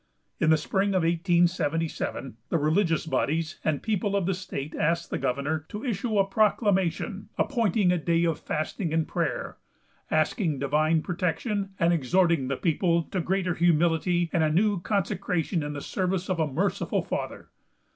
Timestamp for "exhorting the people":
11.93-13.03